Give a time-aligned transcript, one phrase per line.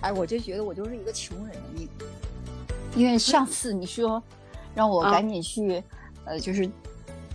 [0.00, 1.88] 哎，我就觉得我就是一个穷人的命，
[2.96, 4.22] 因为上次你说
[4.74, 5.82] 让我赶紧去，
[6.24, 6.68] 呃，就是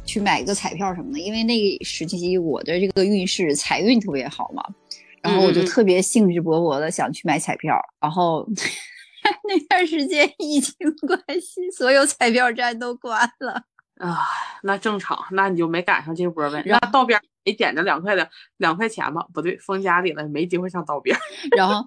[0.05, 4.64] 去买一个彩票什么的，因为那个时期我的这个运势财运特别好嘛，
[5.21, 8.48] 然后我就特别兴致勃勃的想去买彩票，然后
[9.48, 10.73] 那段时间疫情
[11.07, 13.64] 关系，所有彩票站都关了。
[13.98, 14.20] 啊，
[14.64, 16.64] 那正常，那你就没赶上这波呗。
[16.66, 19.25] 那道边没捡着两块的两块钱吧？
[19.34, 21.18] 不对，封家里了，没机会上道边。
[21.57, 21.86] 然后，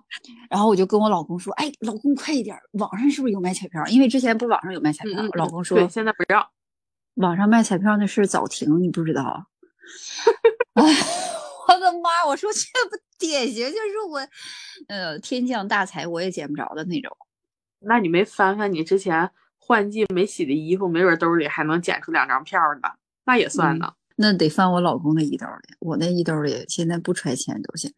[0.51, 3.84] 然后我就跟我老公说：“哎，老公快一点，网上是不是有卖彩票？
[3.87, 6.46] 因为之前不网上有卖彩票。”老公说：“对，现在不让。
[7.16, 9.46] 网上卖彩票那是早停，你不知道？”
[10.74, 10.82] 哎，
[11.68, 12.27] 我的妈！
[12.27, 12.60] 我说这
[12.91, 14.20] 不典型就是我，
[14.88, 17.16] 呃，天降大财我也捡不着的那种。
[17.80, 19.30] 那你没翻翻你之前？
[19.59, 22.88] 换季没洗的衣服，没准兜里还能捡出两张票呢，
[23.24, 23.93] 那也算呢。
[24.16, 27.93] 那得翻我老公的衣兜里，我那衣兜里现在不揣钱都行。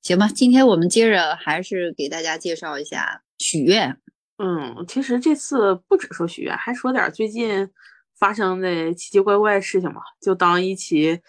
[0.00, 3.96] 行吧，今天我们接着还是给大家介绍一下许愿。
[4.38, 7.68] 嗯，其实这次不只说许愿，还说点最近
[8.18, 11.20] 发生的奇奇怪怪的事情吧，就当一期。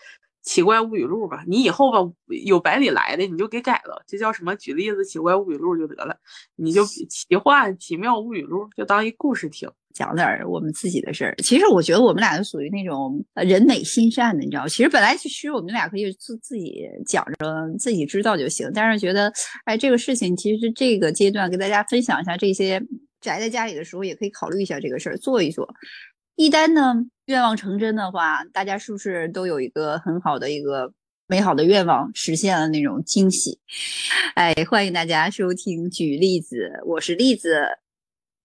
[0.44, 2.00] 奇怪物语录吧，你以后吧
[2.46, 4.54] 有百里来的你就给改了，这叫什么？
[4.58, 6.16] 举例子，奇怪物语录就得了，
[6.58, 11.34] 你就奇幻奇妙物语录就当一故事听，讲点我们自己的事儿。
[11.38, 19.32] 其实我觉得我们俩就属于那种人美心善的，你知道其实本来其实我们俩可以自自己讲着自己知道就行，但是觉得
[19.64, 22.82] 哎这个事情其实这个阶段跟大家分享一下，这些
[23.22, 25.74] 宅在家里的时候也可以考虑一下这个事儿，做一做。
[26.36, 26.96] 一旦呢
[27.26, 30.92] 愿望成真的话，大家是不是都有一个很好的一个
[31.28, 33.60] 美好的愿望实现了那种惊喜？
[34.34, 37.68] 哎，欢迎大家收听举例子，我是栗子。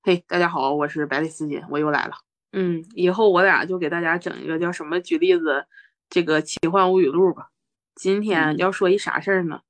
[0.02, 2.12] 嘿，大家好，我是百里思锦，我又来了。
[2.52, 5.64] 嗯，以后我俩就给大家整一个叫什么举例子
[6.10, 7.48] 这个奇幻物语录吧。
[7.94, 9.60] 今天要说一啥事儿呢？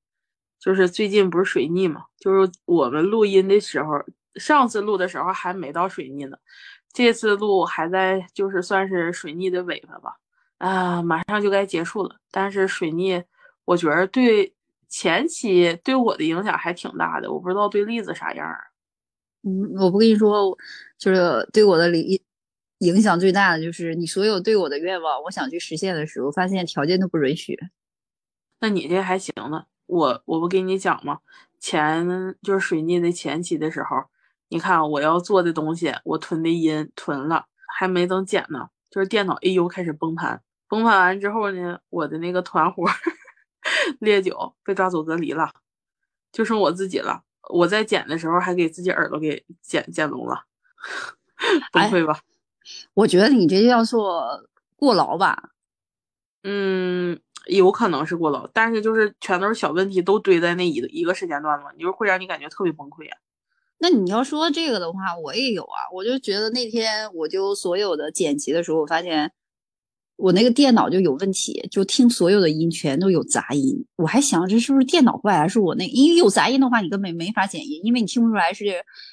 [0.59, 6.37] 就是最近不是水逆嘛，就是我们录音的时候，上次录的时候还没到水逆呢。
[6.93, 10.17] 这次路还在，就是算是水逆的尾巴吧，
[10.59, 12.17] 啊，马上就该结束了。
[12.31, 13.23] 但是水逆，
[13.65, 14.53] 我觉得对
[14.89, 18.59] 前期对我的影响还挺大的，我不知道对栗子啥样啊。
[19.45, 20.57] 嗯，我不跟你说，
[20.99, 22.21] 就是对我的影
[22.79, 27.57] 影响最大的就是你所有对我的愿望，我想去实现的时候，发现条件都不允许。
[28.61, 31.21] 那你这还行呢，我我不跟你讲吗？
[31.61, 34.05] 前就是水逆的前期的时候。
[34.49, 37.45] 你看我要做的东西，我囤的音囤了，
[37.77, 42.85] 还没等剪呢，就是电脑 AU 开始崩盘，崩盘完之后呢，我的那个团伙
[44.01, 45.53] 烈酒被抓走隔离了，
[46.33, 47.23] 就剩我自己了。
[47.51, 50.45] 我在剪的时候还给自己耳朵给剪剪聋了，
[51.73, 52.21] 崩溃吧？
[52.95, 55.51] 我觉得你这叫做过劳吧？
[56.43, 63.17] 嗯，有可能是过劳，但是就是全都是小问题，都堆在那一一个时间段嘛，你就会让你感觉特别崩溃啊。
[63.79, 65.79] 那你要说这个的话，我也有啊。
[65.95, 69.31] 我就觉得那天我就所有的剪辑的时候，我发现
[70.17, 73.87] 我那个电脑就有问题，就听所有的音全都有杂音。
[73.97, 75.87] 我还想这是不是电脑坏，还是我那？
[75.87, 78.65] 因为有杂音的话，你根本没法剪音，因为你听不出来是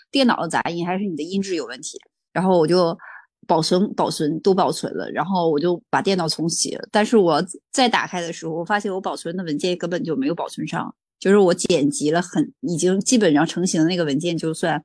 [0.09, 1.99] 电脑的杂音还是你的音质有问题。
[2.33, 2.97] 然后我就
[3.45, 6.75] 保存保存都保存了，然后我就把电脑重启。
[6.91, 7.39] 但是我
[7.71, 10.95] 再打开的时候，我发现我保存的文件根本就没有保存上。
[11.19, 14.83] 就是我剪辑了很，已经基本上成型的那个文件就算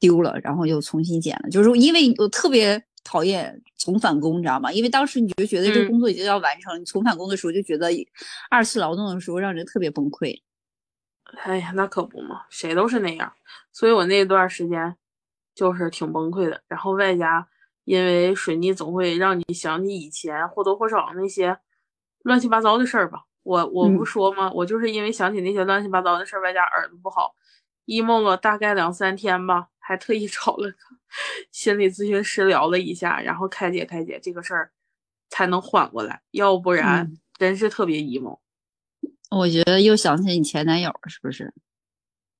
[0.00, 1.50] 丢了，然后又重新剪了。
[1.50, 4.72] 就是因为我特别讨厌重返工，你知道吗？
[4.72, 7.90] 因为当时你就觉得这工作已经要完成，你重返工的时候就觉得
[8.50, 10.40] 二次劳动的时候让人特别崩溃。
[11.44, 13.32] 哎呀，那可不嘛，谁都是那样。
[13.72, 14.96] 所以我那段时间
[15.54, 16.62] 就是挺崩溃的。
[16.68, 17.46] 然后外加
[17.84, 21.58] 因为水逆总会让你想起以前或多或少那些
[22.22, 23.24] 乱七八糟的事儿吧。
[23.42, 24.50] 我我不说吗？
[24.52, 27.34] 我就是因为想起那些乱七八糟的事儿，外加耳朵不好
[27.86, 30.76] ，emo 了大概两三天吧，还特意找了个
[31.50, 34.70] 心理咨询师聊了一下，然后开解开解这个事儿，
[35.28, 38.38] 才能缓过来，要不然真是特别 emo。
[39.30, 41.52] 我觉得又想起你前男友，是不是？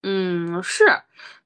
[0.02, 0.84] 嗯，是，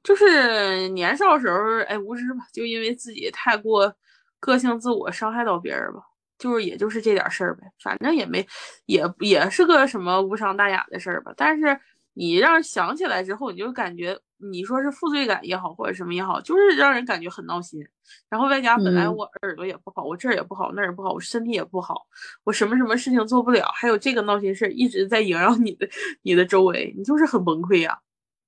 [0.03, 3.95] 就是年少时候，哎，无知吧，就因为自己太过
[4.41, 6.01] 个性自我，伤害到别人吧。
[6.39, 8.47] 就是，也就是这点事儿呗，反正也没，
[8.87, 11.33] 也也是个什么无伤大雅的事儿吧。
[11.37, 11.79] 但是
[12.15, 17.81] 你让想起来之后，你就感觉你说是负罪感也好，或者什么也好，就是让人感觉很闹心。
[18.29, 22.07] 然后外加本来我耳朵也不好，我这儿也不好，那儿也不好，我身体也不好，
[22.45, 25.89] 我什么什么事情做不了，还有这个闹心事儿一直在萦绕你的
[26.23, 27.99] 你的周围，你就是很崩溃呀。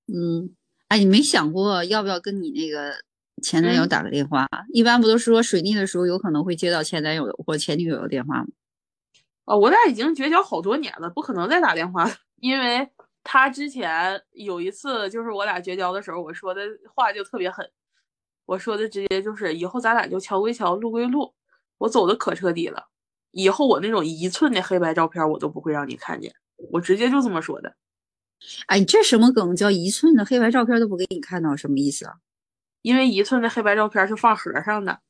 [0.07, 0.55] 嗯，
[0.89, 2.95] 哎，你没想过要不要跟你那个？
[3.41, 8.47] 前男友打个电话，一般不都是说水逆的时候有可能会接到前男友或前女友的电话吗？
[9.45, 12.87] 啊，我俩已经绝交好多年了，不可能再打电话了， 因为
[13.25, 16.63] 他之前有一次就是我俩绝交的时候，我说的
[16.95, 17.67] 话就特别狠，
[18.45, 21.35] 我说的直接就是以后咱俩就桥归桥，路归路，
[21.79, 22.85] 我走的可彻底了。
[23.31, 26.35] 以后我那种一寸的黑白照片我都不会让你看见，
[26.73, 27.75] 我直接就这么说的。
[28.67, 29.57] 哎，这什么梗？
[29.57, 32.15] 叫一寸的黑白照片都不给你看到，什么意思啊？
[32.83, 35.01] 因为一寸的黑白照片是放盒上的，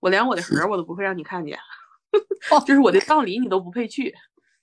[0.00, 1.58] 我连我的盒我都不会让你看见，
[2.66, 4.14] 就是我的葬礼你都不配去。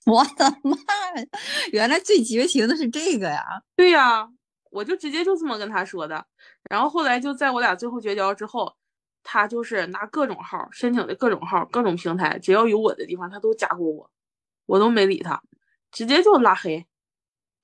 [0.06, 0.76] 我的妈
[1.20, 1.26] 呀！
[1.72, 3.44] 原来最绝情的是这个呀？
[3.74, 4.28] 对呀，
[4.70, 6.24] 我就直接就这么跟他说的。
[6.70, 8.76] 然后后来就在我俩最后绝交之后，
[9.24, 14.08] 他就是拿各种号申请的各种号、各种平台，只要有我的地方他都加过我，
[14.66, 15.42] 我都没理他，
[15.90, 16.86] 直接就拉黑，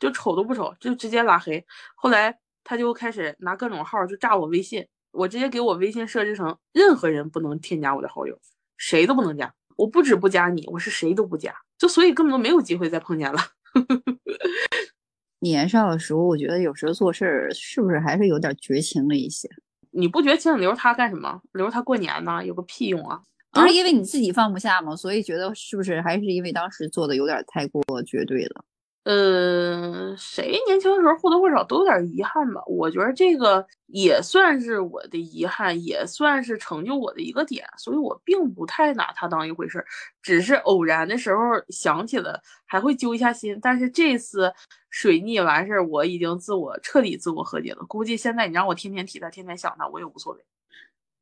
[0.00, 1.64] 就瞅都不瞅，就直接拉黑。
[1.94, 8.38] 后来他就开始拿各种号就炸我微信，我直接给我微信设置成任何人不能添加我的好友，
[8.76, 9.52] 谁都不能加。
[9.76, 13.38] 我不止不加你，我是谁都不加，就所以根本都没有机会再碰见了。
[15.40, 19.48] 年少的时候，我觉得有时候做事儿是不是还是有点绝情了一些？
[19.90, 21.40] 你不绝情，留着他干什么？
[21.52, 23.20] 留着他过年呢，有个屁用啊！
[23.50, 24.94] 不是因为你自己放不下吗？
[24.94, 28.64] 所以觉得是不是还是因为当时做的有点太过绝对了？
[29.04, 32.62] 呃，谁年轻的时候或多或少都有点遗憾吧？
[32.66, 39.86] 我觉得这个也算是我的遗憾，也算是成就我的一个点，所以我并不太拿它当一回事儿，
[40.22, 43.58] 只是偶然的时候想起了，还会揪一下心。
[43.60, 44.52] 但是这次
[44.90, 47.84] 水逆完事儿，我已经自我彻底自我和解了。
[47.86, 50.40] 估计现在你让我天天提他，天天想他，我也无所谓。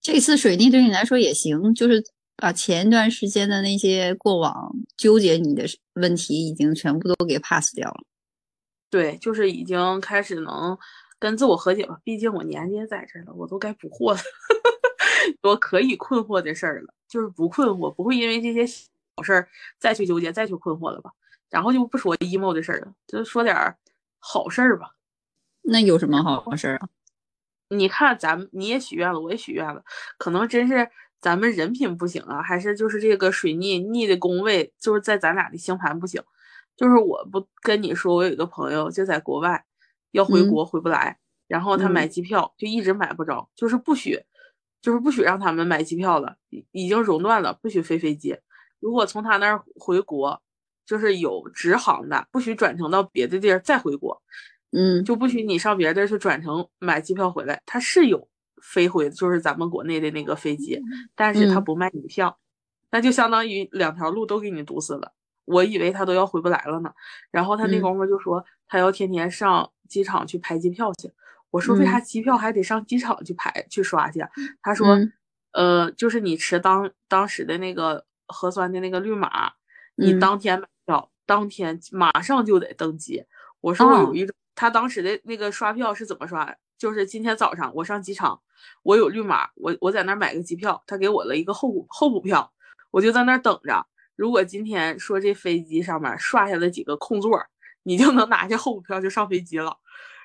[0.03, 2.05] 这次水逆对你来说也行，就是。
[2.41, 5.65] 把前一段时间的那些过往纠结你的
[5.95, 8.01] 问题，已经全部都给 pass 掉了。
[8.89, 10.77] 对，就是已经开始能
[11.19, 12.01] 跟自我和解了。
[12.03, 14.21] 毕竟我年纪也在这了，我都该不惑了，
[15.43, 19.49] 我可以困惑的事儿了，就是不困惑，不会因为这些小事儿
[19.79, 21.13] 再去纠结、再去困惑了吧？
[21.51, 23.77] 然后就不说 emo 的事儿了，就说点
[24.19, 24.97] 好事儿吧。
[25.63, 26.89] 那有什么好事儿啊？
[27.69, 29.85] 你看，咱你也许愿了，我也许愿了，
[30.19, 30.91] 可能真是。
[31.21, 36.23] 咱们人品不行啊，还是就是这个水逆逆的宫位，就是在咱俩的星盘不行。
[36.77, 39.63] 就是我不跟你说，我有一个朋友就在国外
[40.13, 44.19] 要回国回不来，然后他买机票就一直买不着，就是不许，
[44.81, 46.37] 就是不许让他们买机票了，
[46.73, 48.39] 已经熔断了，不许飞飞机。
[48.79, 50.41] 如果从他那儿回国，
[50.87, 54.23] 就是有直航的，不许转乘到别的地儿再回国，
[54.73, 57.61] 嗯，就不许你上别的地儿去转乘买机票回来。
[57.67, 58.27] 他是有。
[58.63, 60.81] 飞回就是咱们国内的那个飞机，
[61.15, 62.39] 但是他不卖你票，
[62.91, 65.13] 那就相当于两条路都给你堵死了。
[65.45, 66.93] 我以为他都要回不来了呢，
[67.31, 71.11] 然后他那功夫就说他要天天上机场去排机票去。
[71.51, 74.21] 我说为啥机票还得上机场去排去刷去？
[74.63, 74.97] 他说，
[75.53, 79.51] 呃，就是你持当当时的那个核酸的那个绿码，
[79.97, 83.25] 你当天买票，当天马上就得登机。
[83.61, 86.57] 我说我有一种，他当时的那个刷票是怎么刷？
[86.81, 88.41] 就是今天早上我上机场，
[88.83, 92.51] 我有绿码，我我在那儿买个机票，他给我了一个候补候补票，
[92.91, 93.87] 我就在那儿等着。
[94.17, 97.39] 如果今天说这飞机上面刷下来几个空座，
[97.83, 99.77] 你就能拿下候补票就上飞机了。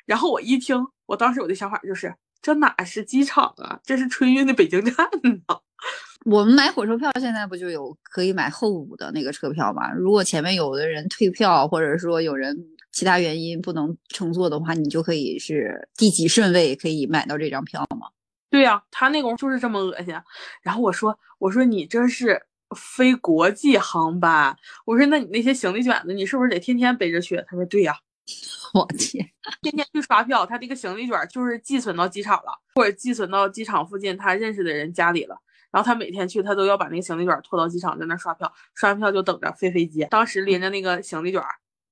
[0.06, 5.60] 然后我一听，我当时我的想法就是，这哪是机场啊，这是春运的北京站呢。
[6.26, 9.92] 我们买火车票现在不就有可以买候补的那个车票吗？
[9.92, 12.58] 如果前面有的人退票，或者说有人。
[12.96, 18.08] 其他原因不能乘坐的话，你就可以是第几顺位可以买到这张票吗？
[18.50, 20.16] 对呀，他那功夫就是这么恶心。
[20.62, 22.42] 然后我说，我说你这是
[22.74, 27.36] 飞国际航班，我说那你那些行李卷子，你是不是得天天背着去？
[27.48, 27.94] 他说对呀。
[28.74, 29.24] 我天，
[29.62, 35.38] 天天去刷票，他这个行李卷就是寄存到机场了，或者寄存到机场附近他认识的人家里了。
[35.70, 40.08] 然后他每天去，他都要把那个行李卷拖到机场，在那刷票，刷完票就等着飞飞机。
[40.10, 41.42] 当时拎着那个行李卷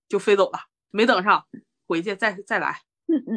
[0.10, 0.60] 就飞走了。
[0.94, 1.44] 没等上，
[1.88, 2.78] 回去再再来。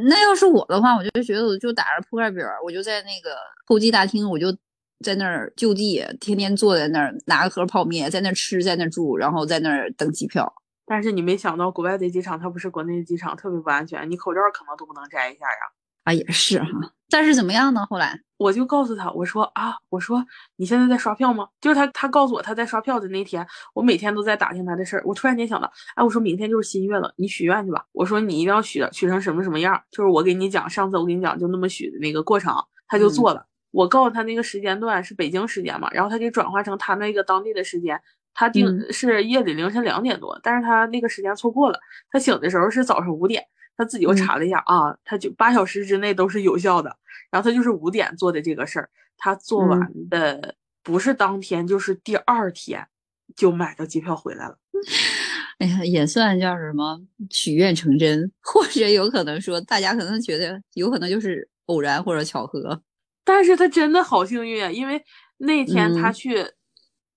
[0.09, 3.37] 那要是我的话，我就觉得我就打着铺盖饼，我就在那个
[3.67, 4.57] 候机大厅，我就
[5.05, 10.53] 在那儿就地，天天坐在那儿拿个盒泡面，在那儿吃，在那儿住，然后在那儿等机票。
[10.87, 15.76] 但是你没想到，国外的机场它不是国内的机场，特别不安全，你口罩可能都不能摘一下呀。
[16.07, 16.69] 啊，也是哈。
[17.11, 17.85] 但是怎么样呢？
[17.91, 20.25] 后来我就告诉他，我说啊，我说
[20.57, 21.49] 你现在在刷票吗？
[21.61, 23.45] 就是他，他告诉我他在刷票的那天，
[23.75, 25.03] 我每天都在打听他的事儿。
[25.05, 27.85] 我突然间想到，哎，我说明天就是新月了，你许愿去吧。
[27.93, 32.55] 我说你一定要许许成什么什么样，就是我给你讲，上次我给你讲就那么许的那个过程，
[32.87, 33.45] 他就做了。
[33.73, 38.01] 我告诉他那个时间段是北京时间嘛，然后他给转化成他那个当地的时间，
[38.33, 41.79] 他定是夜里凌晨两点多，但是他那个时间错过了，
[42.11, 43.45] 他醒的时候是早上五点。
[43.77, 46.97] 他自己又查了一下啊，他就八小时之内都是有效的。
[47.31, 52.87] 然后他就是五点做的这个事儿，他做完的不是当天就是第二天
[53.35, 54.59] 就买到机票回来了。
[55.59, 62.81] 哎呀，也算叫什么许愿成真，或者有可能说大家可能觉得有可能就是偶然或者巧合。
[63.25, 65.03] 但是他真的好幸运啊，因为
[65.39, 66.47] 那天他嗯去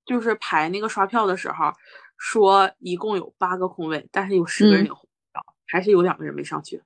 [0.06, 1.72] 就是排那个刷票的时候，
[2.18, 5.09] 说一共有八个空位，但是有十个人嗯领红票，
[5.70, 6.82] 还是有两个人没上去。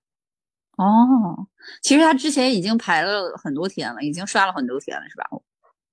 [0.77, 1.47] 哦，
[1.81, 5.25] 其实他之前已经排了很多天了，已经刷了很多天了，是吧？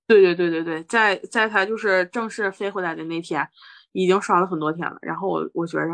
[0.07, 3.47] 对对对对对，在在他就是正式飞回来的那天，
[3.91, 4.97] 已经刷了很多天了。
[5.01, 5.87] 然后我我觉着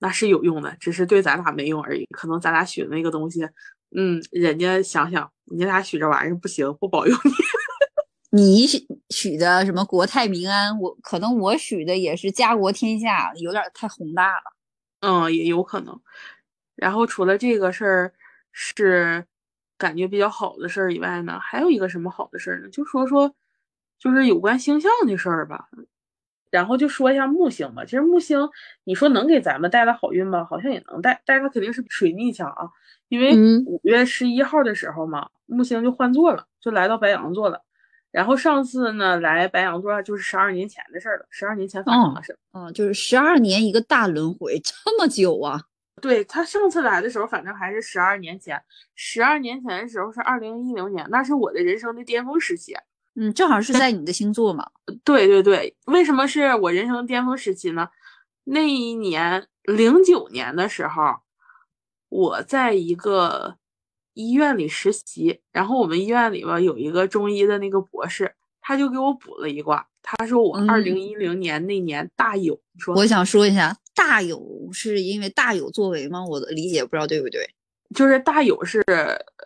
[0.00, 2.04] 那是有用的，只是对咱俩没用而已。
[2.10, 3.48] 可能咱俩许的那个东西，
[3.96, 7.30] 嗯，人家想想，你俩许这玩意儿不行，不保佑你。
[8.30, 14.57] 你许许的什么国泰民安，我可能我许的也是家国天下，有点太宏大了。
[15.02, 16.00] 嗯，也有可能。
[16.74, 18.12] 然后除了这个事儿
[18.52, 19.24] 是
[19.76, 22.68] 感觉比较好的事儿以外呢，还有一个什么好的事儿呢？
[22.70, 23.34] 就说说
[23.98, 25.68] 就是有关星象的事儿吧。
[26.50, 27.84] 然后就说一下木星吧。
[27.84, 28.48] 其实木星，
[28.84, 30.44] 你说能给咱们带来好运吧？
[30.44, 32.70] 好像也能带，但是它肯定是水逆强啊。
[33.08, 37.62] 因为嗯五月十一号的时候嘛，木星就换座了，就来到白羊座了。
[38.10, 42.38] 然后上次呢来白羊座就是十二年前的事儿了，十二年前发生的事儿。
[42.52, 45.62] 嗯，就是十二年一个大轮回，这么久啊？
[46.00, 48.62] 对他上次来的时候，反正还是十二年前。
[48.94, 52.74] 十二年前的时候是二零一零年，那是我的人生的巅峰时期。
[53.16, 54.64] 嗯，正好是在你的星座嘛。
[55.02, 57.88] 对对对，为什么是我人生巅峰时期呢？
[58.44, 61.16] 那一年零九年的时候，
[62.08, 63.56] 我在一个
[64.18, 69.86] 医院里实习，然后我们医院里边有一个中医的那个博士，他就给我卜了一卦。
[70.02, 76.24] 他说我嗯二零一零年那年大有，你说我想说一下，大有是因为大有作为吗？
[76.26, 77.48] 我的理解不知道对不对。
[77.94, 78.84] 就是大有是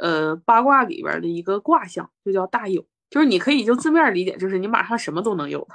[0.01, 5.75] 呃八卦里边的一个卦象，就叫大有，就是你可以就字面理解，就是你马上什么都能有了，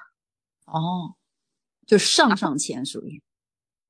[0.65, 1.13] 哦，
[1.85, 3.21] 就上上签属于。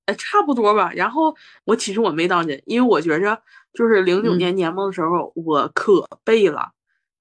[0.07, 0.91] 呃，差不多吧。
[0.93, 1.33] 然后
[1.63, 3.39] 我其实我没当真，因为我觉着
[3.73, 6.71] 就是零九嗯年年末的时候，我可背了，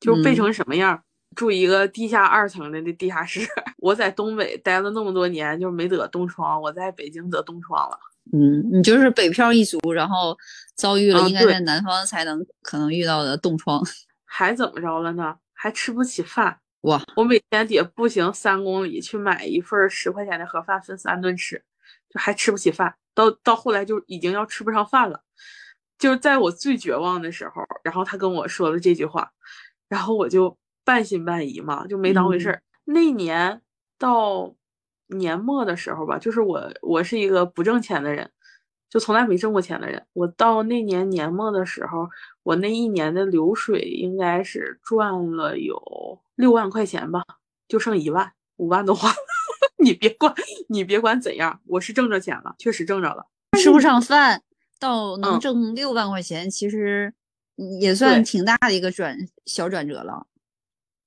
[0.01, 1.03] 就背嗯成什么样。
[1.35, 7.99] 住一个地下二层的那地下室， 我在东北待了那么多年，就是没得冻疮，我在北京得冻疮了。
[8.33, 10.35] 嗯，你就是北漂一族，然后
[10.75, 13.83] 遭遇了应该在南方才能可能遇到的冻疮。
[14.25, 15.37] 还怎么着了呢？
[15.53, 16.59] 还吃不起饭。
[16.83, 21.63] 哇，我每天得步行三公里去买一份十块钱的盒饭，分三顿吃，就
[22.17, 22.95] 还吃不起饭。
[23.15, 25.23] 到到后来就已经要吃不上饭了。
[25.99, 29.31] 就是在我最绝望的时候，然后他跟我说了这句话，
[29.89, 32.63] 然后我就半信半疑嘛，就没当回事儿。
[32.85, 33.63] 那年
[33.99, 34.55] 到
[35.07, 38.31] 年末的时候吧，就是我我是一个不挣钱的人，
[38.91, 40.05] 就从来没挣过钱的人。
[40.13, 42.07] 我到那年年末的时候，
[42.43, 47.25] 我那一年的流水应该是赚了有六万块钱吧，
[47.67, 49.36] 就剩一万，五万都花了。
[49.79, 50.35] 你别管，
[50.69, 53.27] 你别管怎样，我是挣着钱了，确实挣着了。
[53.59, 54.43] 吃不上饭
[54.79, 57.13] 到能嗯挣六万块钱，其实
[57.81, 59.17] 也算挺大的一个转
[59.47, 60.27] 小转折了。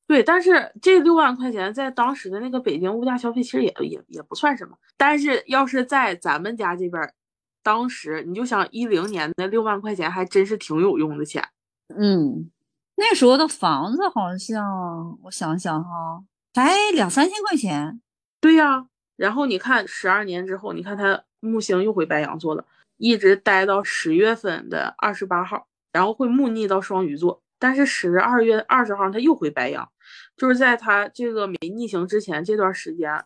[0.07, 4.75] 对，但是这六万块钱在当时的那个北京物价消费其实也也也不算什么。
[4.97, 7.13] 但是要是在咱们家这边儿，
[7.61, 11.47] 当时你就想一零年那六万块钱还真是挺有用的钱。
[11.95, 12.49] 嗯，
[12.95, 16.23] 那时候的房子好像我想想哈，
[16.55, 18.01] 才两三千块钱。
[18.41, 22.65] 对呀、然后你看十二年之后，你看他木星又回白羊座了，
[22.97, 29.89] 一直待到十月份的二十八号，然后会木逆到双鱼座，但是十二月二十号他又回白羊，
[30.37, 33.25] 就是在他这个没逆行之前这段时间，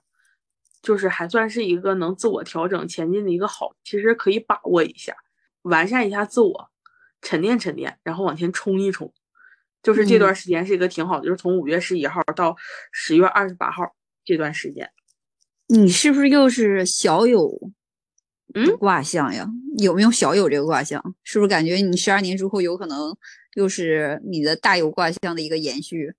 [0.81, 5.15] 就是还算是一个能自我调整前进的一个好，其实可以把握一下，
[5.61, 6.69] 完善一下自我，
[7.21, 9.13] 沉淀沉淀，然后往前冲一冲。
[9.83, 12.55] 就是这段时间是一个挺好的，就是从五月十一号到
[12.91, 13.93] 十月二十八号
[14.23, 14.89] 这段时间。
[15.73, 17.51] 你是不是又是小有
[18.53, 19.49] 嗯卦象呀？
[19.79, 21.03] 有没有小有这个卦象？
[21.23, 23.17] 是不是感觉你十二年之后有可能
[23.55, 26.13] 又是你的大有卦象的一个延续？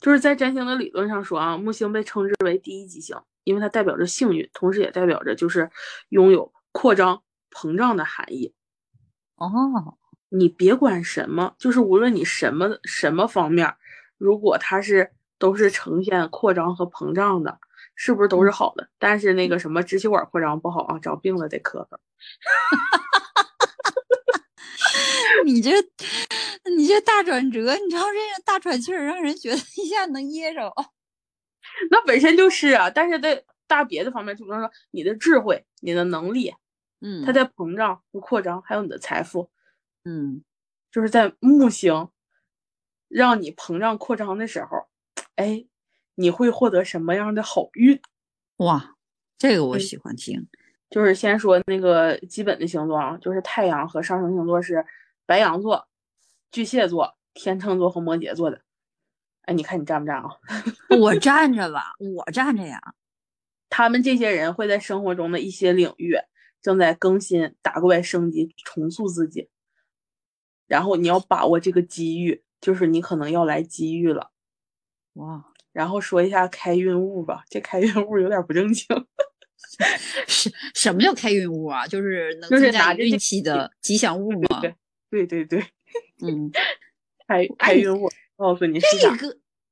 [0.00, 5.70] 就是在占星的理论上说啊，木星被称之为第一吉星，因为它代表着幸运，同时也代表着就是
[6.08, 8.52] 拥有扩张、膨胀的含义。
[9.36, 9.48] 哦，
[10.30, 13.72] 你别管什么，就是无论你什么什么方面，
[14.18, 17.60] 如果它是都是呈现扩张和膨胀的，
[17.94, 18.88] 是不是都是好的？
[18.98, 21.98] 但是那个什么支气管扩张不好啊，长病了得咳嗽。
[25.44, 25.70] 你这
[26.76, 30.72] 你这大转折，你知道这个大喘气儿，让人觉得一下能噎着。
[31.90, 36.54] 那本身就是啊，但是在大别的方面，就比方说你的智慧、你的能力，
[37.00, 39.50] 嗯，它在膨胀和扩张，还有你的财富，
[40.04, 40.42] 嗯
[40.90, 42.08] 就是在木星
[43.08, 44.86] 让你膨胀扩张的时候，
[45.36, 45.66] 哎，
[46.14, 48.00] 你会获得什么样的好运？
[48.56, 48.96] 哇，
[49.36, 50.46] 这个我嗯喜欢听。
[50.90, 54.86] 就是先说那个基本的星座啊，就是太阳和上升星座是
[55.26, 55.88] 白羊座、
[56.52, 58.62] 巨蟹座、天秤座和摩羯座的。
[59.42, 60.30] 哎，你看你站不站啊？
[61.00, 62.80] 我 站着吧，我站着呀。
[63.68, 66.16] 他们这些人会在生活中的一些领域
[66.62, 69.50] 正在更新、打怪升级、重塑自己。
[70.68, 74.30] 然后你要把握这个机遇，就是你可能要来机遇了。
[75.14, 75.52] 哇！
[75.74, 78.86] 然后说一下开运物吧，这开运物有点不正经。
[80.28, 81.84] 什什么叫开运物啊？
[81.86, 84.62] 就是能就是增加拿运气的 吉祥物吗？
[85.10, 85.58] 对对对，
[86.22, 86.50] 嗯，
[87.26, 88.78] 开开运物，告诉你？
[88.78, 89.16] 这个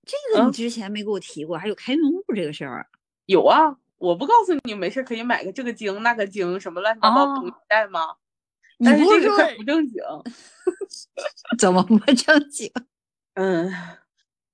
[0.04, 2.85] 这个嗯你之前没给我提过，还有开运物这个事儿。
[3.26, 8.00] 有啊，我不告诉你，没事可以买个这个精那个精，什么乱七八糟东西带吗？
[8.85, 10.02] 但是这个很不正经。
[11.59, 12.68] 怎么不正经？
[13.35, 13.73] 嗯，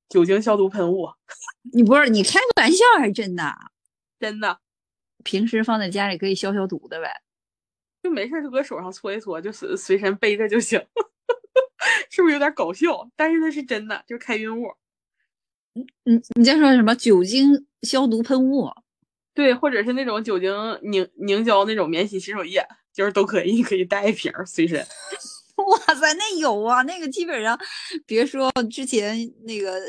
[0.08, 1.08] 酒精消毒喷雾，
[1.72, 3.54] 你不是你开玩笑还是真的？
[4.18, 4.58] 真的
[5.24, 7.10] 平时放在家里可以消消毒的呗。
[8.02, 10.80] 就没事就搁手上搓一搓，就随随身背着就行。
[12.10, 13.08] 是不是有点搞笑？
[13.16, 14.72] 但是那是真的，就是开运物。
[15.74, 18.68] 你你你在说什么酒精消毒喷雾？
[19.34, 24.84] 对，或者是那种酒精凝凝胶那种免洗洗手液，就是都可以，你可以带一瓶随身。
[25.66, 27.58] 哇塞，那有啊，那个基本上，
[28.06, 29.80] 别说之前那个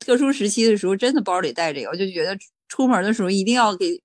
[0.00, 2.36] 特殊时期的时候，真的包里带这个，我就觉得
[2.68, 4.00] 出门的时候一定要给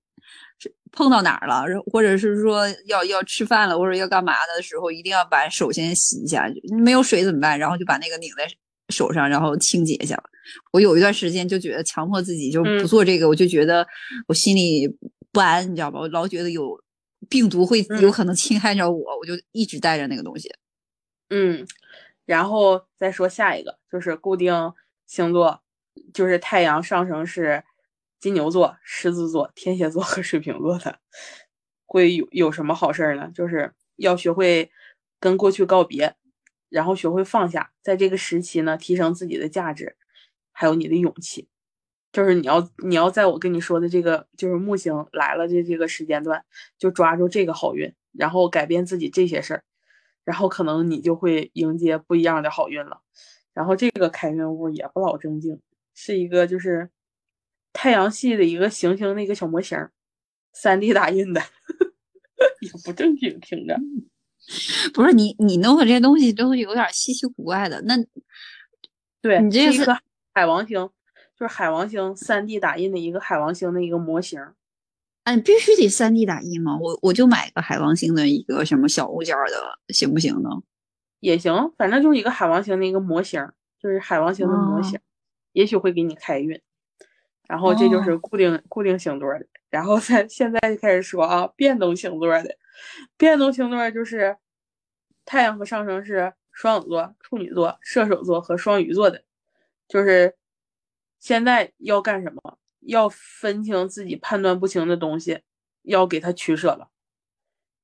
[0.92, 6.46] 碰到哪儿了，或者是说要要吃饭了或者要干嘛的时候，一定要把手先洗一下，
[6.82, 7.58] 没有水怎么办？
[7.58, 8.46] 然后就把那个拧在
[8.88, 10.20] 手上，然后清洁一下。
[10.72, 13.86] 我有一段时间就觉得强迫自己就不嗯做这个，我就觉得
[14.26, 14.88] 我心里
[15.32, 16.00] 不安，你知道吧？
[16.00, 16.76] 我老觉得有
[17.28, 20.50] 病毒会嗯有可能侵害着我，我就一直带着那个东西。
[21.30, 21.64] 嗯，
[22.26, 24.52] 然后再说下一个，就是固定
[25.06, 25.62] 星座，
[26.12, 27.62] 就是太阳上升是
[28.18, 30.98] 金牛座、狮子座、天蝎座和水瓶座的，
[31.86, 33.30] 会有有什么好事儿呢？
[33.34, 34.70] 就是要学会
[35.20, 36.16] 跟过去告别，
[36.68, 39.96] 然后学会放下，在这个时期呢，提升自己的价值，
[40.52, 41.48] 还有你的勇气。
[42.12, 46.44] 就是你要你要在我跟你说的这个就是木星来了的这个时间段，
[46.76, 49.62] 就抓住这个好运，然后改变自己这些事儿。
[50.24, 53.00] 然后可能你就会迎接不一样的好运了。
[53.52, 55.60] 然后这个开运物也不老正经，
[55.94, 56.88] 是一个就是
[57.72, 59.92] 太阳系的一个行星的一个小模型儿，
[60.52, 61.40] 三 D 打印的，
[62.62, 63.76] 也不正经，听着。
[64.94, 67.80] 不是你，你弄的这些东西都有点稀奇古怪的。
[67.82, 67.94] 那
[69.20, 69.84] 对，你这是
[70.32, 70.76] 海王星，
[71.36, 74.54] 就是海王星三 D 打印的一个海王星的一个模型儿。
[75.24, 76.78] 哎，必须得三 D 打印吗？
[76.80, 80.48] 我我就买个海王星的一个什么小物件儿的，行不行呢？
[81.20, 84.98] 也行，反正就是一个海王星的一个模型儿，就是海王星的模型，
[85.52, 86.60] 也许会给你开运。
[87.46, 92.56] 然后这就是哦固定、固定星座的，然后在 现在就开始说啊，变动星座的，
[93.16, 94.36] 变动星座就是
[95.24, 99.24] 太阳和上升是双子座、处女座、射手座和双鱼座的，
[99.88, 100.34] 就是
[101.18, 102.56] 现在要干什么？
[102.90, 105.40] 要分清自己判断不清的东西，
[105.82, 106.88] 要给它取舍了。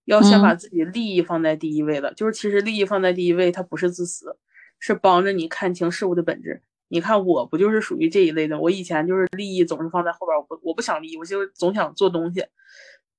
[0.05, 4.37] 要先把嗯自己利益放在第一位了，就是其实利益放在第一位，它不是自私，
[4.79, 6.62] 是帮着你看清事物的本质。
[6.88, 8.61] 你看我不就是属于这一类的？
[8.61, 12.45] 我以前就是利益总是放在后边，我不我不想利益，我就总想做东西。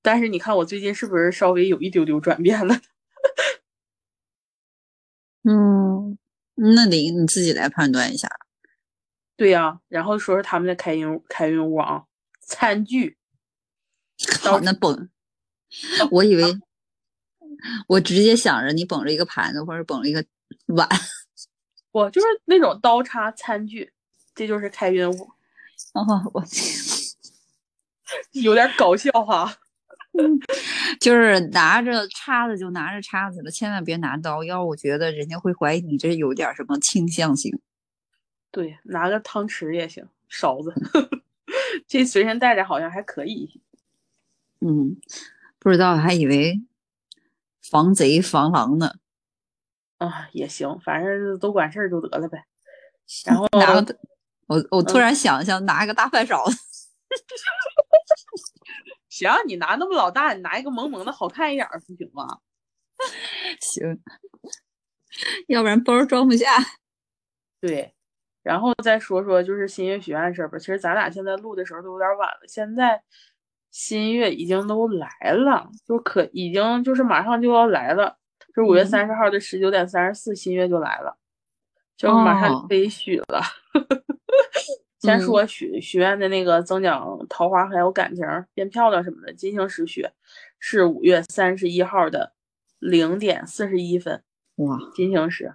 [0.02, 2.76] 但是你看我最近是不是稍微有一丢丢转变了？
[5.44, 6.18] 嗯，
[6.54, 8.28] 那得你自己来判断一下。
[9.38, 12.02] 对呀、然后说说他们的开运开运物啊，
[12.40, 13.16] 餐具，
[14.42, 15.08] 好，那绷，
[16.10, 16.42] 我以为
[17.86, 20.24] 我直接想着你绷着一个盘子或者绷着一个
[20.66, 20.88] 碗。
[21.92, 23.92] 我就是那种刀叉餐具，
[24.34, 25.30] 这就是开运物，
[25.94, 26.44] 哦，我
[28.32, 29.56] 有点搞笑哈。
[31.00, 37.56] 就是拿着叉子就拿着叉子了，千万别拿刀，要我觉得人家会怀疑你这有点什么倾向性。
[38.58, 40.74] 对，拿个汤匙也行，勺子，
[41.86, 43.62] 这随身带着好像还可以。
[44.58, 45.00] 嗯，
[45.60, 46.60] 不知道还以为
[47.62, 48.96] 防贼防狼呢。
[49.98, 52.46] 啊，也行，反正都管事儿就得了呗。
[53.24, 53.96] 然后 拿个，
[54.48, 56.56] 我我突嗯然想想拿个大饭勺子，
[59.08, 62.40] 行，你拿那么老大，你拿一个萌萌的，好看一点儿不行吗？
[63.60, 64.02] 行，
[65.46, 66.46] 要不然包装不下。
[67.60, 67.94] 对，
[68.42, 70.58] 然后再说说就是新月许愿事儿吧。
[70.58, 73.02] 其实咱俩现在录的时候都有点晚了，现在
[73.70, 78.16] 新月已经都来了，就可已经就是马上就要来了，
[78.54, 81.16] 就五月嗯三十号的十九点三十四，新月就来了，
[81.96, 83.42] 就马上哦就可以许了。
[85.00, 90.06] 先说许许愿的那个增奖桃花还有感情、变漂亮什么的，金星时许。
[90.60, 92.32] 是五月三十一号的
[92.80, 94.24] 零点四十一分。
[94.56, 95.54] 哇，金星时，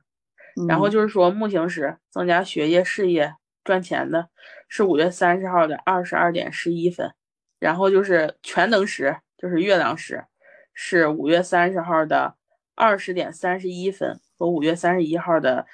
[0.67, 4.29] 然后就是说木星时增加学业、事业、赚钱的，
[4.67, 7.13] 是五月三十号的二十二点十一分。
[7.59, 10.25] 然后就是全能时，就是月亮时，
[10.73, 12.35] 是五月三十号的
[12.75, 15.65] 二十点三十一分和五月三十一号的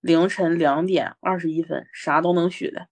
[0.00, 2.88] 凌晨两点二十一分，啥都能许的。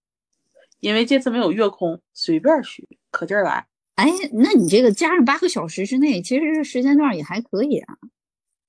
[0.79, 3.67] 因为这次没有月空，随便许，可劲儿来。
[3.97, 7.97] 哎，那你这个加上八个小时之内，其实时间段也还可以啊。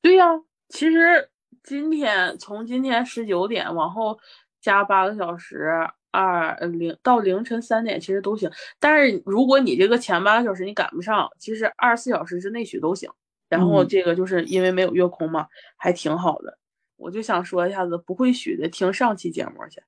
[0.02, 0.26] 对呀，
[0.70, 1.30] 其实
[1.65, 4.17] 今天从今天十九点往后
[4.62, 5.69] 加八个小时。
[6.17, 8.49] 二零到凌晨三点其实都行，
[8.80, 13.10] 但是如果你这个前八个小时你赶不上，其实二十四小时之内许都行。
[13.49, 16.58] 然后这个就是因为没有月空嘛，还挺好的。
[16.95, 19.82] 我就想说一下子，不会许的听上期节目去，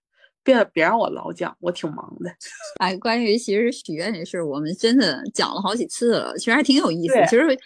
[0.44, 2.30] 别别让我老讲，我挺忙的。
[2.84, 7.14] 哎，关于其实许愿这事儿，我们真的讲了好几次了，其实还挺有意思。
[7.30, 7.58] 其实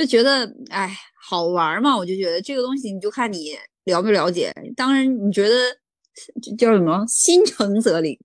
[0.00, 0.90] 就觉得哎
[1.28, 3.52] 好玩嘛，我就觉得这个东西你就看你
[3.84, 4.50] 了不了解。
[4.74, 5.54] 当然你觉得。
[6.58, 7.02] 叫什么？
[7.08, 8.18] 心诚则灵。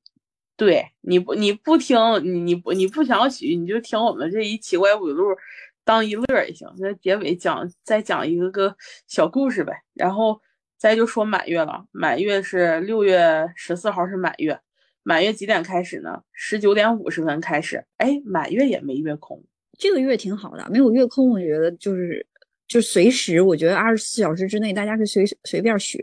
[0.58, 5.24] 对，你不你不听，你你不你不想许，你就听我们这一奇怪语录
[5.86, 6.68] 当一乐也行。
[6.80, 8.76] 那结尾讲再讲一个个
[9.08, 9.72] 小故事呗。
[9.94, 10.42] 然后
[10.78, 14.60] 再就说满月了，满月是六月十四号是满月，
[15.04, 16.22] 满月几点开始呢？
[16.34, 17.86] 十九点五十分开始。
[17.98, 19.42] 哎，满月也没月空，
[19.78, 22.26] 这个月挺好的，没有月空，我觉得就是
[22.68, 26.00] 就随时，我觉得二十四小时之内大家可以随随便学。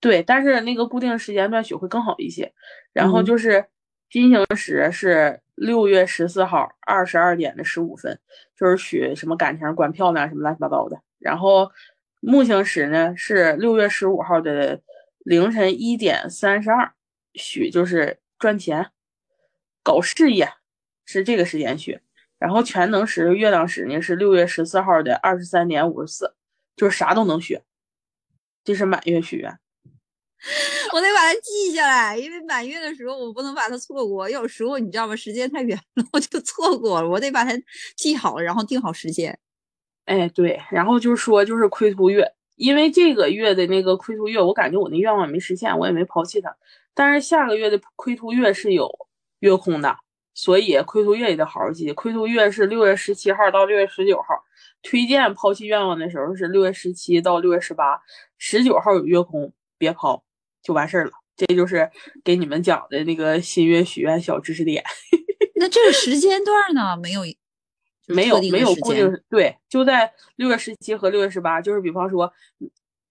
[0.00, 2.52] 对，但是那个固定时间段学会更好一些。
[2.92, 3.64] 然后就是
[4.10, 8.18] 金星时是六月十四号二十二点的十五分，
[8.56, 10.96] 就是许什么感情管漂亮什么乱七八糟的。
[11.18, 11.70] 然后
[12.20, 14.80] 木星时呢是六月十五号的
[15.24, 16.92] 凌晨一点三十二，
[17.34, 18.86] 许就是赚钱、
[19.82, 20.48] 搞事业，
[21.04, 21.98] 是这个时间许。
[22.38, 26.34] 然后全能时月亮时呢是六月十四号的二十三点五十四，
[26.76, 27.62] 就是啥都能学。
[28.64, 29.58] 这是满月许愿。
[30.92, 34.30] 我得把它记下来，因为满月的时候我不能把它错过。
[34.30, 35.16] 有时候你知道吗？
[35.16, 37.08] 时间太远了，我就错过了。
[37.08, 37.50] 我得把它
[37.96, 39.36] 记好，然后定好时间。
[40.04, 42.24] 哎，对，然后就说就是亏图月，
[42.54, 46.56] 因为这个月的那个亏图月，我感觉我那愿望没实现，我也没抛弃它。
[46.94, 48.88] 但是下个月的亏图月是有
[49.40, 49.98] 月空的，
[50.38, 51.92] 所以亏图月也得好好记。
[51.94, 54.28] 亏图月是六月十七号到六月十九号，
[54.82, 58.00] 推荐抛弃愿望的时候是六月十七到六月十八，
[58.38, 60.22] 十九号有月空，别抛。
[60.62, 61.90] 就完事儿了，这就是
[62.22, 64.80] 给你们讲的那个新月许愿小知识点。
[65.56, 66.96] 那这个时间段呢？
[66.96, 67.22] 没有，
[68.06, 69.20] 没有，没有固定。
[69.28, 71.60] 对，就在六月十七和六月十八。
[71.60, 72.32] 就是比方说，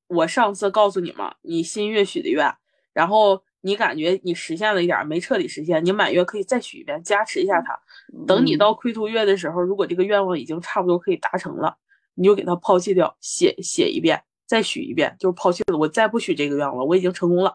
[0.08, 2.50] 我上次告诉你嘛，你新月许的愿，
[2.94, 7.78] 然后你感觉你实现了一点，没彻底实现，你满月可以再许一遍，加持一下它。
[8.26, 11.76] 等你到亏图月的时候，如果这个愿望已经差不多可以达成了，
[12.16, 14.24] 你就给它抛弃掉，写写一遍。
[14.48, 17.54] 再许一遍，就是抛弃了，我再不许这个愿了，我已经成功了，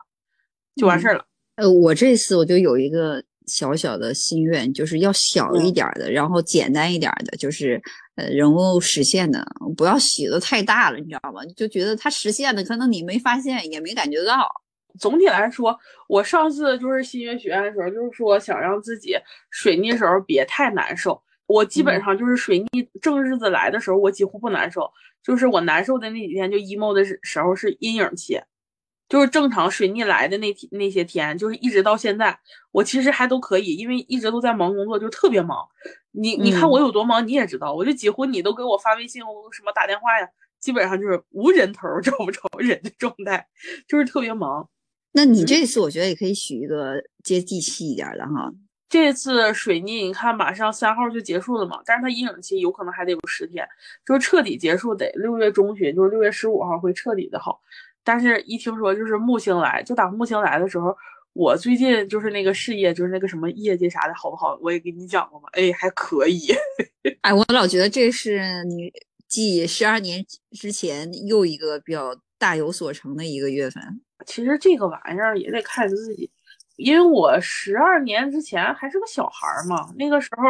[0.76, 1.24] 就完事儿了。
[1.56, 7.80] 呃，我这次我就有一个小小的心愿，就是要小一点的，然后简单一点的，就是
[8.16, 9.42] 呃，能够实现的，
[9.74, 11.42] 不要许的太大了，你知道吗？
[11.56, 14.61] 就觉得它实现的，可能你没发现，也没感觉到。
[14.98, 15.78] 总体来说，
[16.08, 19.16] 我上次就是新月学院的时候，就是说想让自己
[19.50, 21.22] 水逆时候别太难受。
[21.46, 24.90] 我基本上就是水逆正日子来的时候，我几乎不难受。
[25.22, 28.40] 就是我难受的那几天，就 emo 的时候是阴影期，
[29.08, 32.36] 就是正常水逆来的那天那些天，就是一直到现在，
[32.72, 35.64] 我其实还都可以，因为一直都在忙工作，就特别忙。
[36.10, 40.28] 你你看我有多忙，你也知道，我就几乎你都给我发微信，我什么打电话呀，
[40.58, 43.46] 基本上就是无人头找不着人的状态，
[43.86, 44.68] 就是特别忙。
[45.12, 48.52] 那你这次我觉得也可以许一个接地气一点的哈。
[48.88, 53.66] 这次水逆，你看马上三号就结束了嘛，但是它阴影期有可能还得有十天，
[54.06, 57.58] 就是彻底结束得六月中旬，就是六月十五号会彻底的好。
[58.04, 60.94] 但是一听说就是木星来，就打木星来的时候，
[61.32, 64.58] 我最近就是那个事业，就是那个什么业绩啥的好不好？
[64.60, 66.52] 我也给你讲过嘛，哎，还可以。
[67.22, 68.92] 哎，我老觉得这是你
[69.26, 73.80] 继十二年之前又一个比较大有所成的一个月份。
[74.26, 76.28] 其实这个玩意儿也得看自己。
[76.74, 80.42] 因为我十二年之前还是个小孩儿嘛，那个时候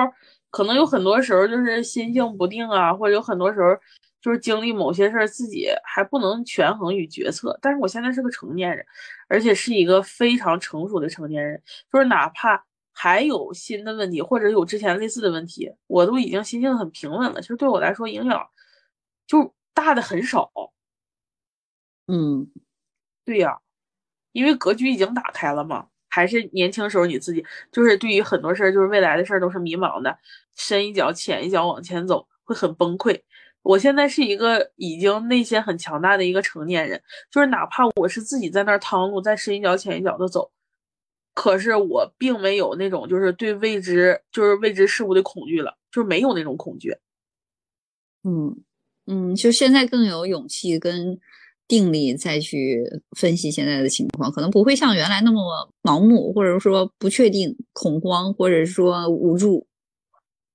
[0.50, 3.76] 可能有很多时候就是心性不定啊，或者有很多时候
[4.20, 7.58] 就是经历某些事儿，自己还不能权衡与决策。
[7.60, 8.86] 但是我现在是个成年人，
[9.28, 11.60] 而且是一个非常成熟的成年人，
[11.92, 17.42] 就是哪怕还有新的问题，或者有之前类似的问题，我都已经心性很平稳了。
[17.42, 18.40] 其实对我来说影响
[19.26, 20.50] 就大的很少。
[22.08, 22.50] 嗯，
[23.24, 23.58] 对呀，
[24.32, 25.88] 因为格局已经打开了嘛。
[26.08, 30.18] 还是年轻时候你自己，就是对于很多事儿，就是未来的事儿都是迷茫的，
[30.54, 32.26] 深一脚浅一脚往前走。
[32.44, 33.18] 会很崩溃。
[33.62, 40.50] 我现在是一个已经内心很强大的一个成年人，就是哪怕我是自己在那儿趟路，在深一脚浅一脚的走，
[41.34, 46.94] 可是我并没有那种就是对未知就是未知事物的恐惧了，就是没有那种恐惧。
[48.24, 48.64] 嗯
[49.06, 51.18] 嗯，就现在更有勇气跟
[51.72, 52.84] 定力再去
[53.16, 55.42] 分析现在的情况，可能不会像原来那么
[55.82, 59.66] 盲目，或者说不确定、恐慌，或者说无助。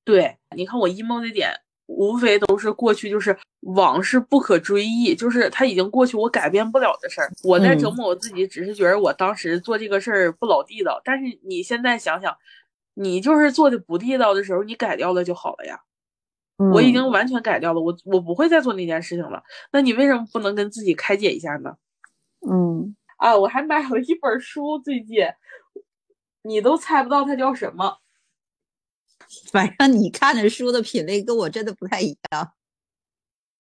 [0.05, 1.49] 对，你看我 emo 的点。
[1.87, 7.31] 无非都是过去，就是往事不可追忆，就是它已经过去，我改变不了的事儿。
[7.45, 11.01] 我在折磨我自己，只是觉得我当时做这个事儿不老地道。
[11.05, 12.35] 但是你现在想想，
[12.93, 15.79] 你就是做的不地道的时候，你改掉了就好了呀。
[16.57, 19.41] 我已经完全改掉了，我我不会再做那件事情了。
[19.71, 21.75] 那你为什么不能跟自己开解一下呢？
[22.47, 25.19] 嗯啊，我还买了一本书，最近
[26.43, 27.99] 你都猜不到它叫什么。
[29.51, 32.53] 反正你看的书的品类跟我真的不太一样，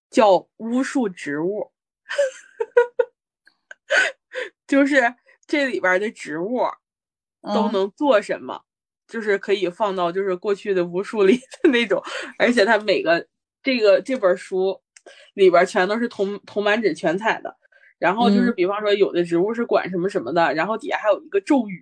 [0.09, 1.71] 叫巫术植物，
[4.65, 6.61] 就是这里边的植物
[7.53, 8.63] 都能做什么，
[9.07, 12.01] 就是可以放到就是过去的巫术里的那种，
[12.37, 13.25] 而且它每个
[13.63, 14.79] 这个这本书
[15.35, 17.55] 里边全都是铜铜版纸全彩的，
[17.99, 21.81] 然后就是比方说有的植物是管什么什么的，然后底下还有一个咒语，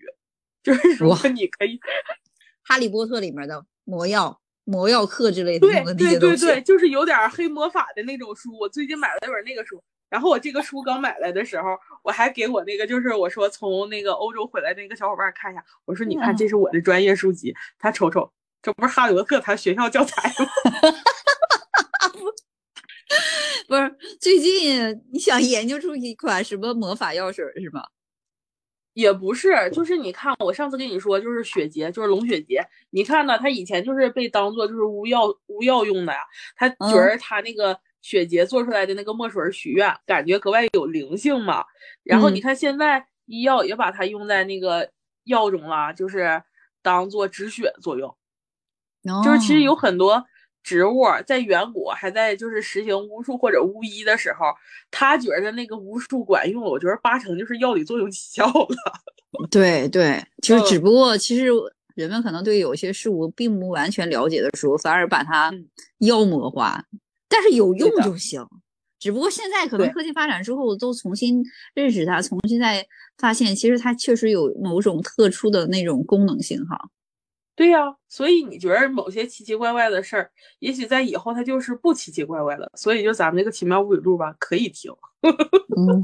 [0.64, 1.80] 就是 如果你可以，
[2.64, 3.66] 哈利波特里面的。
[3.88, 8.58] 魔药、魔药课之类的对对对对，就是有点黑魔法的那种书。
[8.58, 20.46] 我最近买了一本那个书，然后我这个书刚买来的时候，我还给我那个就是我说从那个欧洲回来那个小伙伴看一下，我说你看这是我的专业书籍，他瞅瞅，这不是哈利波特他学校教材吗？
[23.68, 27.84] 不是，最近你想研究出一款什么魔法药水是吗？
[28.94, 32.65] 也不是，就是你看，我上次跟你说，就是雪洁，就是龙雪洁。
[32.91, 36.20] 你看呢，它以前就是被当做就是巫药巫药用的呀。
[36.56, 41.65] 他觉得他那个雪结做出来的那个墨水许愿，感觉格外有灵性嘛。
[42.04, 44.88] 然后你看现在医药也把它用在那个
[45.24, 46.44] 药中了，就是
[46.84, 48.15] 当做止血作用。
[49.24, 50.24] 就是其实有很多。
[50.62, 54.48] 植物在远古还在就是实行巫术或者巫医的时候，
[54.89, 58.76] 他觉得那个巫术管用，我觉得八成就是药理作用起效了。
[59.52, 61.50] 对 对，就是只不过其实
[61.94, 65.54] 人们可能对有些事物并不完全了解的时候，反而把它
[66.00, 66.84] 妖魔化，
[67.36, 68.41] 但是有用就行。
[68.98, 71.43] 只不过现在可能科技发展之后，都重新
[71.74, 72.84] 认识它，重新再
[73.17, 76.80] 发现，其实它确实有某种特殊的那种功能性哈。
[77.58, 82.71] 对呀，所以你觉得某些奇奇怪怪的事儿，也许在以后它就是不奇奇怪怪了。
[82.76, 84.91] 所以就咱们这个奇妙物语录吧，可以听。
[85.78, 86.02] 嗯，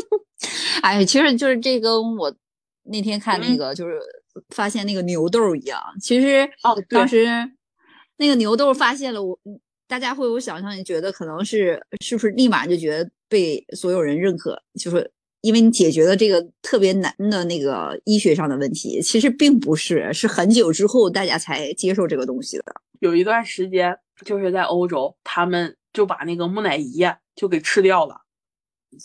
[0.82, 2.34] 哎，其实就是这跟我
[2.84, 4.00] 那天看那个，就是
[4.48, 5.80] 发现那个牛痘一样。
[6.00, 7.26] 其实哦，当时
[8.16, 9.38] 那个牛痘发现了，我
[9.86, 15.10] 大家会有想象，你觉得可能是是不是立马就觉得被所有人认可，就是。
[15.44, 22.64] 因为你解决了这个特别难的那个医学上的问题，其实并不是，是很久之后大家才接受这个东西的。
[23.00, 23.94] 有一段时间，
[24.24, 27.04] 就是在欧洲，他们就把那个木乃伊
[27.36, 28.22] 就给吃掉了，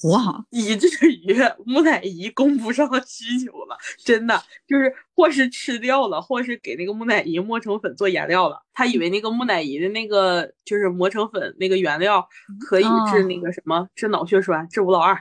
[0.04, 0.44] 哇！
[0.52, 8.62] 以至于木乃伊供不上需求了，真的就是或是吃掉了，或是给那个木乃伊磨成粉做颜料了。
[8.74, 12.28] 他以为那个木乃伊的那个就是磨成粉那个原料
[12.68, 15.16] 可以治那个什么，治脑血栓，治吴老二。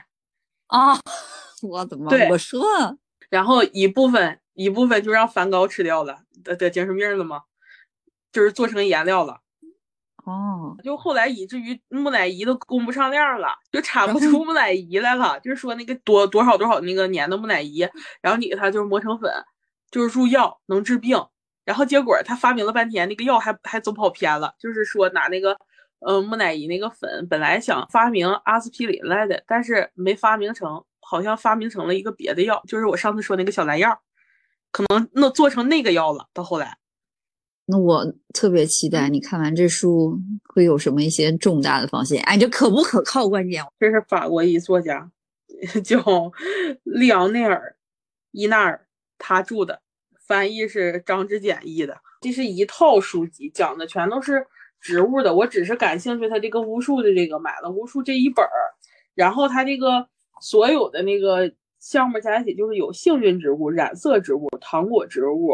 [0.67, 0.99] 啊，
[1.63, 2.63] 我怎么我说？
[3.29, 7.41] 然后一部分一部分就让梵高吃掉了，得得精神病了吗？
[8.31, 9.41] 就是做成颜料了。
[10.29, 15.39] 哦，就后来以至于木乃伊都供不上量了，就产不出木乃伊来了。
[15.39, 17.79] 就是说那个多多少多少那个年的木乃伊，
[18.21, 19.31] 然后你给它就是磨成粉，
[19.89, 21.25] 就是入药能治病。
[21.65, 25.57] 然后结果他发明了半天，那个药还还走跑偏了，就是说拿那个。
[26.01, 33.99] 嗯，木乃伊那个粉本来想发明阿司匹林来的，但是没发明成，好像发明成了一个别的药，就是我上次说那个小蓝药，
[34.71, 36.29] 可能那做成那个药了。
[36.33, 36.77] 到后来，
[37.69, 38.03] 那我
[38.33, 42.21] 特别期待你看完这书会有什么一些重大的发现。
[42.23, 43.29] 哎，这可不可靠？
[43.29, 45.11] 关键这是法国一作家
[45.83, 45.99] 叫
[46.83, 47.75] 利昂内尔·
[48.31, 49.81] 伊纳尔，他著的，
[50.25, 51.97] 翻译是张之简译的。
[52.21, 54.45] 这是一套书籍，讲的全都是。
[54.81, 56.29] 植物的，我只是感兴趣。
[56.29, 58.71] 他这个巫术的这个买了巫术这一本儿，
[59.13, 60.07] 然后他这个
[60.39, 61.51] 所有的那个
[61.81, 65.51] 项目加一起就是有幸运植物、染色植物、糖果植物、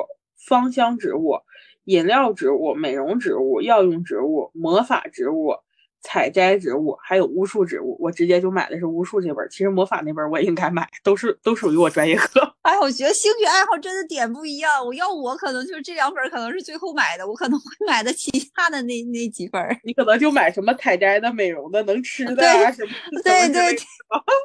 [0.48, 1.40] 芳香植物、
[1.86, 5.54] 饮料植物、美容植物、药用植物、魔法植物、
[6.02, 9.48] 采摘植物，还有巫术植物，我直接就买的是巫术这本。
[9.50, 12.42] 其实魔法那本我也应该买，都是都属于我专业课。
[12.62, 14.86] 哎，我觉得兴趣爱好真的点不一样。
[14.86, 19.62] 我要我可能就是这两本可能是最后买的，我可能会买的其他的那那几本。
[19.84, 22.92] 你可能就买什么采摘的、美容的、能吃的啊什么。
[23.24, 23.76] 对对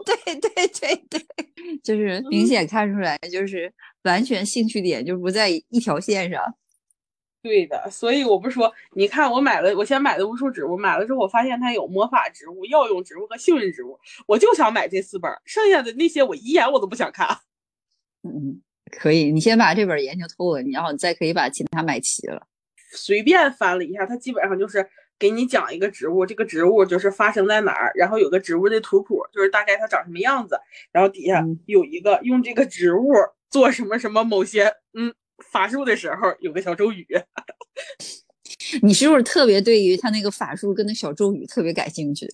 [0.05, 1.27] 对对对对对，
[1.83, 3.73] 就是明显看出来，就是
[4.05, 6.43] 完全兴趣点就不在一条线上。
[7.43, 17.27] 对的，所以我不是说，你看我买了，我先买的无数植物，买了之后我发现它有魔法植物、药用植物和幸运植物，我就想买这四本，剩下的那些我一眼我都不想看。
[18.25, 18.61] 嗯，
[18.93, 22.47] 可以，你先把这本研究透了，然后你再可以把其他买齐了。
[22.93, 24.87] 随便翻了一下，它基本上就是
[25.19, 30.61] 给你讲一个植物，这个植物就是发生在哪儿，然后有个植物的图谱，就是大概它长什么样子，
[30.93, 33.11] 然后底下有一个用这个植物
[33.49, 35.15] 做什么什么某些嗯。
[35.41, 37.07] 法术的时候有个小咒语，
[38.83, 42.29] 你是不是特别对于他那个法术跟那小咒语特别感兴趣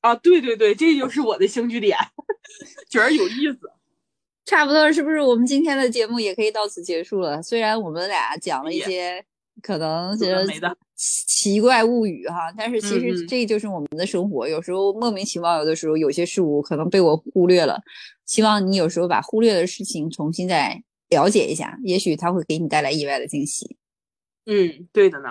[0.00, 0.14] 啊？
[0.16, 1.96] 对对对，这就是我的兴趣点，
[2.88, 3.70] 觉得有意思。
[4.46, 5.18] 差不多是不是？
[5.18, 7.42] 我们今天的节目也可以到此结束了。
[7.42, 9.24] 虽然我们俩讲了一些
[9.62, 10.46] 可能觉得
[10.94, 14.46] 奇怪物语哈，但是其实这就是我们的生活。
[14.46, 17.80] 有时候莫名其妙，有的时候有些事物可能被我忽略了。
[18.26, 20.82] 希望你有时候把忽略的事情重新再。
[21.14, 23.76] 了解一下，也许他会给你带来意外的惊喜。
[24.46, 25.28] 嗯，对的呢。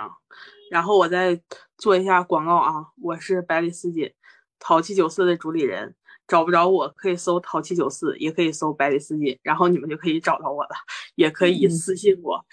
[0.70, 1.38] 然后我再
[1.76, 4.10] 做一下广告啊，我是百里丝锦
[4.58, 5.94] 淘气九四的主理人，
[6.26, 10.70] 找不着我可以搜淘气九四，也可以搜百里丝锦，然后你们就可以找到我了，
[11.16, 12.44] 也可以私信我，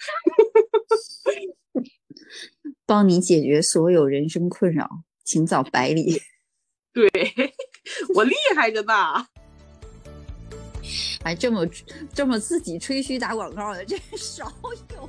[2.86, 4.88] 帮你解决所有人生困扰，
[5.24, 6.20] 请找百里。
[6.92, 7.08] 对
[8.14, 9.26] 我厉害着呢。
[11.22, 11.66] 还这么
[12.12, 15.08] 这么自己吹嘘打广告的，真少有。